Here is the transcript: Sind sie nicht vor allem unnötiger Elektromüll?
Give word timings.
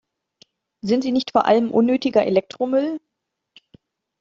Sind 0.83 1.03
sie 1.03 1.11
nicht 1.11 1.29
vor 1.29 1.45
allem 1.45 1.69
unnötiger 1.69 2.25
Elektromüll? 2.25 2.99